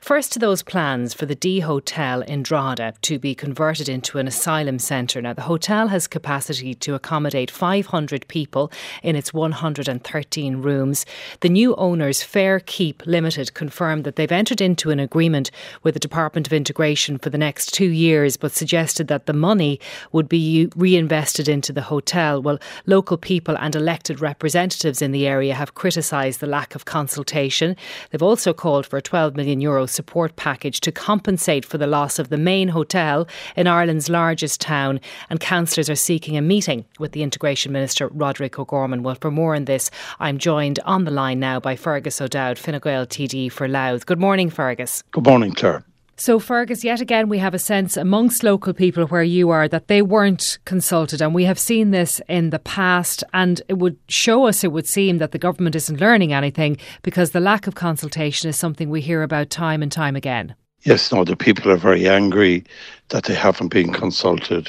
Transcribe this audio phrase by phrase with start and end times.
[0.00, 4.28] First to those plans for the D Hotel in Drogheda to be converted into an
[4.28, 5.22] asylum centre.
[5.22, 8.70] Now, the hotel has capacity to accommodate 500 people
[9.02, 11.06] in its 113 rooms.
[11.40, 15.50] The new owners, Fair Keep Limited, confirmed that they've entered into an agreement
[15.82, 19.80] with the Department of Integration for the next two years, but suggested that the money
[20.12, 22.42] would be reinvested into the hotel.
[22.42, 27.74] Well, local people and elected representatives in the area have criticised the lack of consultation.
[28.10, 32.18] They've also called for a 12 million euro support package to compensate for the loss
[32.18, 35.00] of the main hotel in Ireland's largest town.
[35.30, 39.02] And councillors are seeking a meeting with the Integration Minister, Roderic O'Gorman.
[39.02, 42.80] Well, for more on this, I'm joined on the line now by Fergus O'Dowd, Fine
[42.80, 44.06] Gael TD for Louth.
[44.06, 45.02] Good morning, Fergus.
[45.12, 45.84] Good morning, Claire.
[46.16, 49.88] So, Fergus, yet again, we have a sense amongst local people where you are that
[49.88, 51.20] they weren't consulted.
[51.20, 53.24] And we have seen this in the past.
[53.32, 57.32] And it would show us, it would seem, that the government isn't learning anything because
[57.32, 60.54] the lack of consultation is something we hear about time and time again.
[60.82, 62.64] Yes, no, the people are very angry
[63.08, 64.68] that they haven't been consulted,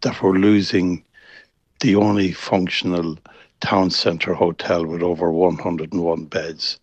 [0.00, 1.04] that we're losing
[1.80, 3.18] the only functional
[3.60, 6.80] town centre hotel with over 101 beds.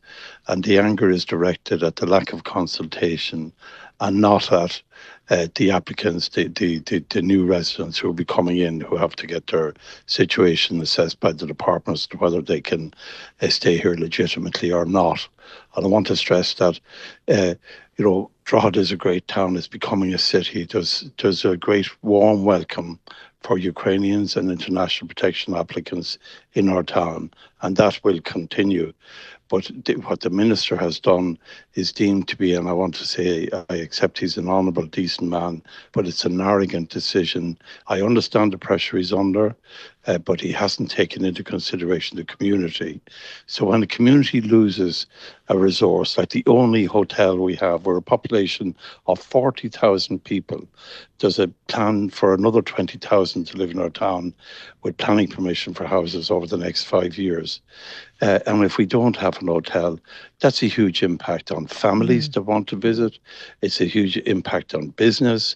[0.48, 3.52] And the anger is directed at the lack of consultation
[4.00, 4.82] and not at
[5.30, 8.98] uh, the applicants, the, the, the, the, new residents who will be coming in who
[8.98, 9.74] have to get their
[10.08, 12.94] situation assessed by the department to whether they can
[13.42, 15.28] uh, stay here legitimately or not.
[15.76, 16.80] And I want to stress that,
[17.28, 17.54] uh,
[17.98, 19.56] you know, Drogheda is a great town.
[19.56, 20.66] It's becoming a city.
[20.66, 23.00] There's, there's a great warm welcome
[23.42, 26.18] for Ukrainians and international protection applicants
[26.54, 28.92] in our town, and that will continue.
[29.50, 29.72] But
[30.04, 31.38] what the minister has done
[31.74, 35.30] is deemed to be, and I want to say I accept he's an honourable, decent
[35.30, 37.58] man, but it's an arrogant decision.
[37.88, 39.56] I understand the pressure he's under,
[40.06, 43.02] uh, but he hasn't taken into consideration the community.
[43.48, 45.08] So when the community loses
[45.50, 48.76] a resource, like the only hotel we have, we're a population
[49.08, 50.68] of 40,000 people,
[51.20, 54.34] there's a plan for another 20,000 to live in our town
[54.84, 57.62] with planning permission for houses over the next five years.
[58.22, 60.00] Uh, and if we don't have an hotel,
[60.40, 62.34] that's a huge impact on families mm.
[62.34, 63.18] that want to visit.
[63.62, 65.56] It's a huge impact on business.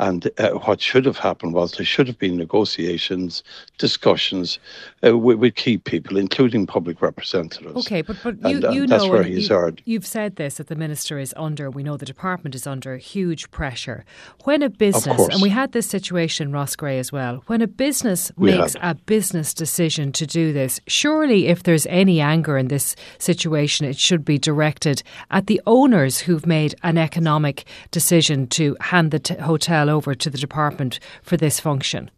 [0.00, 3.42] And uh, what should have happened was there should have been negotiations,
[3.76, 4.58] discussions
[5.06, 7.76] uh, with, with, key people, including public representatives.
[7.76, 9.82] Okay, but, but you, and, you that's know, where he's you, heard.
[9.84, 13.50] You've said this that the minister is under, we know the department is under huge
[13.50, 14.06] pressure.
[14.44, 18.56] When a business, and we had this situation Roscrea, as well, when a business we
[18.56, 18.82] makes had.
[18.82, 23.98] a business decision to do this, surely if there's any anger in this situation, it
[23.98, 29.34] should be directed at the owners who've made an economic decision to hand the t-
[29.34, 32.10] hotel over to the department for this function?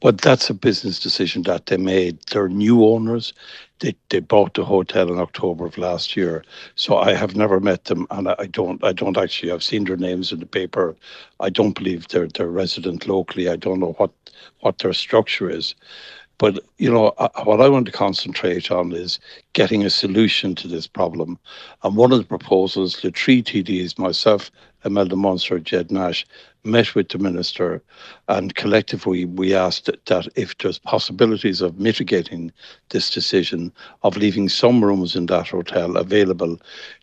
[0.00, 2.18] But that's a business decision that they made.
[2.30, 3.32] They're new owners.
[3.80, 6.44] They they bought the hotel in October of last year.
[6.74, 9.52] So I have never met them, and I don't I don't actually.
[9.52, 10.96] I've seen their names in the paper.
[11.40, 13.48] I don't believe they're they're resident locally.
[13.48, 14.12] I don't know what
[14.60, 15.74] what their structure is.
[16.38, 17.14] But you know
[17.44, 19.20] what I want to concentrate on is
[19.52, 21.38] getting a solution to this problem.
[21.82, 24.50] And one of the proposals, the three TDs, myself,
[24.84, 26.26] Imelda Munster, Ged Nash,
[26.64, 27.82] met with the minister,
[28.28, 32.52] and collectively we asked that if there's possibilities of mitigating
[32.90, 36.58] this decision of leaving some rooms in that hotel available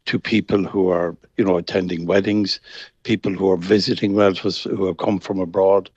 [0.06, 2.60] to people who are, you know, attending weddings,
[3.04, 5.90] people who are visiting relatives who have come from abroad,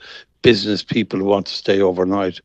[0.42, 2.40] business people who want to stay overnight.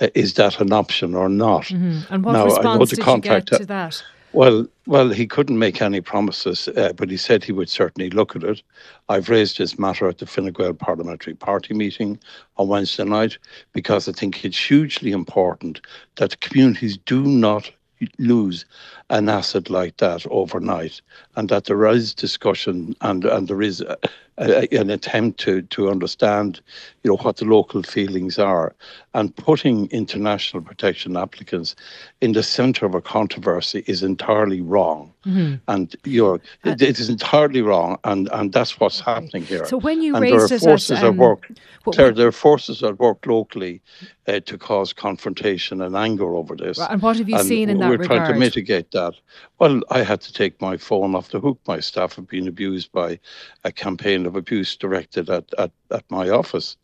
[0.00, 1.64] Uh, is that an option or not?
[1.64, 2.12] Mm-hmm.
[2.12, 4.02] And what now, response did you get to that?
[4.32, 8.34] Well, well, he couldn't make any promises, uh, but he said he would certainly look
[8.34, 8.62] at it.
[9.10, 12.18] I've raised this matter at the Fine Gael Parliamentary Party meeting
[12.56, 13.36] on Wednesday night
[13.74, 15.82] because I think it's hugely important
[16.16, 17.70] that communities do not
[18.18, 18.64] lose
[19.12, 21.00] an asset like that overnight,
[21.36, 23.96] and that there is discussion and and there is a,
[24.38, 26.60] a, an attempt to to understand,
[27.02, 28.74] you know, what the local feelings are,
[29.12, 31.76] and putting international protection applicants
[32.22, 35.56] in the centre of a controversy is entirely wrong, mm-hmm.
[35.68, 39.66] and you know, it, is entirely wrong, and and that's what's happening here.
[39.66, 41.50] So when you and raised there are forces at, um, at work,
[41.92, 43.82] there, there are forces at work locally
[44.26, 46.78] uh, to cause confrontation and anger over this.
[46.78, 48.20] And what have you and seen in that we're regard?
[48.20, 49.14] trying to mitigate that that?
[49.58, 51.58] Well, I had to take my phone off the hook.
[51.66, 53.18] My staff have been abused by
[53.64, 56.76] a campaign of abuse directed at, at, at my office.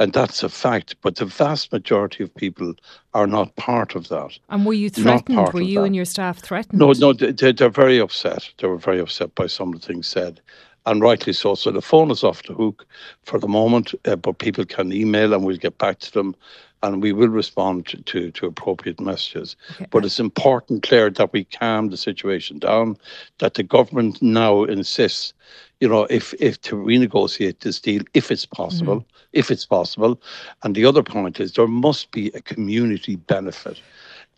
[0.00, 0.96] And that's a fact.
[1.02, 2.74] But the vast majority of people
[3.14, 4.38] are not part of that.
[4.48, 5.52] And were you threatened?
[5.52, 5.86] Were you that.
[5.86, 6.78] and your staff threatened?
[6.78, 8.48] No, no, they, they're very upset.
[8.58, 10.40] They were very upset by some of the things said.
[10.88, 11.54] and rightly so.
[11.54, 12.86] So the phone is off the hook
[13.24, 16.34] for the moment, uh, but people can email and we'll get back to them
[16.82, 19.56] and we will respond to, to appropriate messages.
[19.72, 19.86] Okay.
[19.90, 22.96] But it's important, Claire, that we calm the situation down,
[23.38, 25.32] that the government now insists,
[25.80, 29.26] you know, if, if to renegotiate this deal, if it's possible, mm-hmm.
[29.32, 30.20] if it's possible.
[30.62, 33.80] And the other point is there must be a community benefit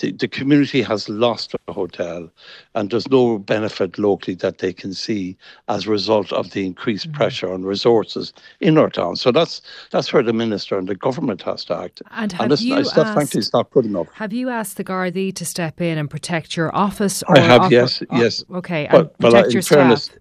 [0.01, 2.29] the, the community has lost a hotel
[2.75, 5.37] and there's no benefit locally that they can see
[5.69, 7.17] as a result of the increased mm-hmm.
[7.17, 9.17] pressure on resources in our town.
[9.17, 12.03] So that's that's where the minister and the government has to act.
[12.11, 14.09] And, and have you it's not, asked, frankly, it's not good enough.
[14.15, 17.23] Have you asked the Gardaí to step in and protect your office?
[17.29, 18.45] I have, offer, yes, yes.
[18.53, 20.19] Okay, but, and protect but, your fairness, staff.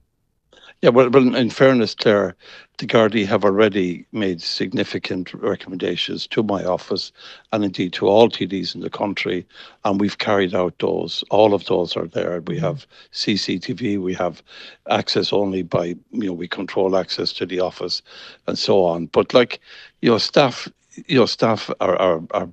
[0.81, 2.37] Yeah, well, well, in fairness, Claire,
[2.77, 7.11] the Gardaí have already made significant recommendations to my office
[7.51, 9.45] and indeed to all TDs in the country,
[9.83, 11.21] and we've carried out those.
[11.31, 12.39] All of those are there.
[12.47, 12.65] We mm-hmm.
[12.65, 14.41] have CCTV, we have
[14.89, 18.01] access only by, you know, we control access to the office
[18.47, 19.07] and so on.
[19.07, 19.59] But like,
[20.01, 20.69] your know, staff,
[21.07, 22.49] your know, staff are, are, are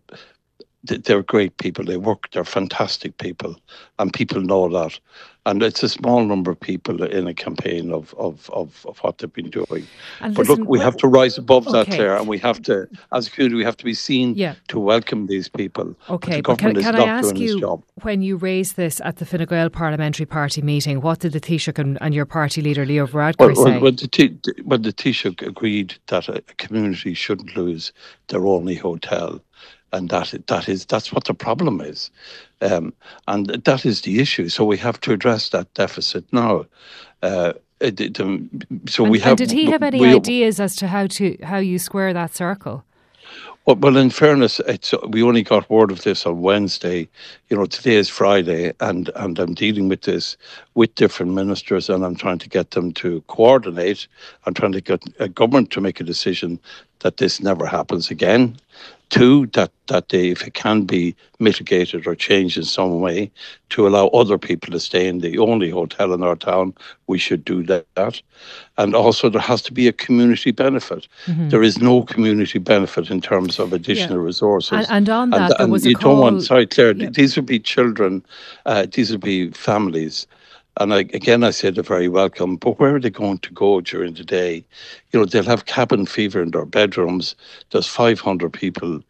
[0.87, 1.85] they're great people.
[1.85, 3.57] They work, they're fantastic people,
[3.99, 4.99] and people know that.
[5.45, 9.19] And it's a small number of people in a campaign of of, of, of what
[9.19, 9.87] they've been doing.
[10.21, 11.85] And but listen, look, we have to rise above okay.
[11.85, 14.57] that, Claire, and we have to, as a community, we have to be seen yeah.
[14.69, 15.95] to welcome these people.
[16.11, 19.71] Okay, but, can, can I ask you, when you raised this at the Fine Gael
[19.71, 23.65] Parliamentary Party meeting, what did the Taoiseach and, and your party leader, Leo Varadkar, well,
[23.65, 23.79] say?
[23.79, 27.93] Well, the, T, well, the Taoiseach agreed that a community shouldn't lose
[28.29, 29.41] their only hotel
[29.93, 32.11] and that that is that's what the problem is,
[32.61, 32.93] um,
[33.29, 34.49] and that is the issue.
[34.49, 36.67] So we have to address that deficit now.
[37.23, 38.49] Uh, it, um,
[38.89, 39.37] so and, we have.
[39.37, 42.85] did he have any we, ideas as to how to how you square that circle?
[43.67, 47.09] Well, well, in fairness, it's, we only got word of this on Wednesday.
[47.49, 50.37] You know, today is Friday, and, and I'm dealing with this
[50.77, 54.07] with different ministers, and I'm trying to get them to coordinate.
[54.45, 56.61] I'm trying to get a government to make a decision
[57.01, 58.57] that this never happens again.
[59.09, 63.31] Two, that, that they, if it can be mitigated or changed in some way
[63.71, 66.75] to allow other people to stay in the only hotel in our town,
[67.07, 68.21] we should do that.
[68.79, 71.07] And also, there has to be a community benefit.
[71.27, 71.51] Mm-hmm.
[71.51, 74.27] There is no community benefit in terms of additional yeah.
[74.27, 74.73] resources.
[74.73, 77.11] And, and, on that, and, there was you a call, don't want, sorry, Claire, yeah.
[77.11, 78.25] these would be children,
[78.67, 80.27] uh, these would be families
[80.79, 83.81] and I, again, I said they're very welcome, but where are they going to go
[83.81, 84.65] during the day?
[85.13, 87.35] You know, they'll have cabin fever in their bedrooms.
[87.71, 89.01] There's 500 people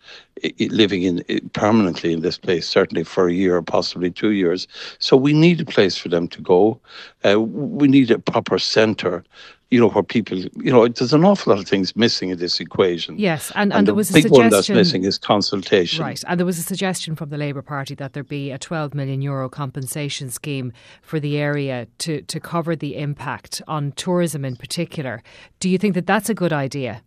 [0.60, 4.68] living in permanently in this place, certainly for a year, possibly two years.
[4.98, 6.80] So we need a place for them to go.
[7.24, 9.24] Uh, we need a proper centre
[9.70, 12.60] you know, where people, you know, there's an awful lot of things missing in this
[12.60, 13.18] equation.
[13.18, 16.04] Yes, and, and, and there was a big suggestion, one that's missing is consultation.
[16.04, 18.94] Right, and there was a suggestion from the Labour Party that there be a 12
[18.94, 20.72] million euro compensation scheme
[21.02, 25.22] for the area to, to cover the impact on tourism in particular.
[25.58, 27.02] Do you think that that's a good idea?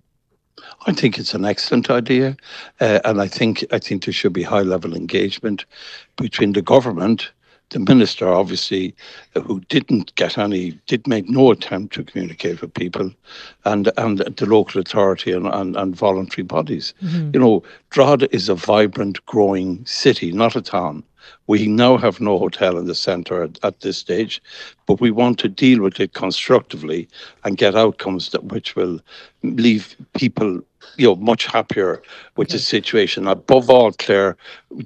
[0.87, 2.35] I think it's an excellent idea,
[2.81, 5.65] uh, and I think I think there should be high level engagement
[6.17, 7.31] between the government
[7.69, 8.95] the minister, obviously,
[9.33, 13.11] who didn't get any, did make no attempt to communicate with people,
[13.65, 16.93] and and the local authority and, and, and voluntary bodies.
[17.03, 17.31] Mm-hmm.
[17.33, 21.03] You know, Drogheda is a vibrant, growing city, not a town.
[21.47, 24.41] We now have no hotel in the centre at, at, this stage,
[24.85, 27.07] but we want to deal with it constructively
[27.43, 28.99] and get outcomes that which will
[29.43, 30.61] leave people
[30.97, 32.01] you know much happier
[32.35, 33.27] with the situation.
[33.27, 34.37] Above all, Claire,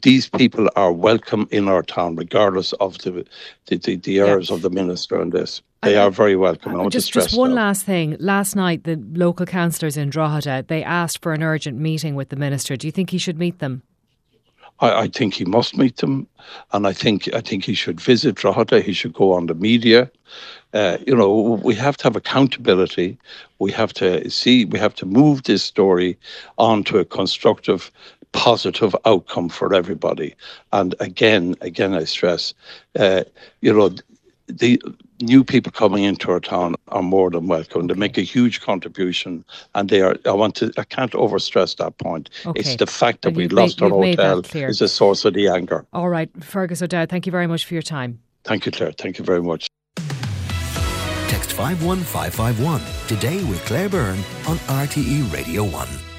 [0.02, 3.26] these people are welcome in our town, regardless of the
[3.68, 4.56] the, the, the errors yeah.
[4.56, 5.62] of the minister on this.
[5.82, 6.80] They are very welcome.
[6.80, 8.16] Uh, just, just one last thing.
[8.20, 12.38] Last night, the local councillors in Drogheda they asked for an urgent meeting with the
[12.38, 12.78] minister.
[12.78, 13.84] Do you think he should meet them?
[14.80, 16.28] I, I, think he must meet them,
[16.72, 18.82] and I think I think he should visit Drogheda.
[18.82, 20.10] He should go on the media.
[20.74, 23.18] Uh, you know, we have to have accountability.
[23.60, 24.66] We have to see.
[24.66, 26.18] We have to move this story
[26.58, 27.92] onto a constructive,
[28.32, 30.36] positive outcome for everybody.
[30.72, 32.54] And again, again, I stress,
[32.98, 33.24] uh,
[33.62, 33.96] you know,
[34.48, 34.82] the
[35.26, 37.88] new people coming into our town are more than welcome.
[37.88, 39.44] They make a huge contribution,
[39.76, 40.16] and they are.
[40.26, 40.72] I want to.
[40.78, 42.30] I can't overstress that point.
[42.46, 42.60] Okay.
[42.60, 45.86] It's the fact that we lost made, our hotel is a source of the anger.
[45.94, 47.10] All right, Fergus O'Dowd.
[47.10, 48.20] Thank you very much for your time.
[48.44, 48.92] Thank you, Claire.
[48.92, 49.68] Thank you very much.
[51.28, 56.13] Text five one five five one today with Claire Byrne on RTE Radio One.